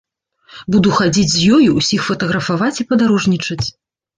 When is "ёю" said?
1.57-1.69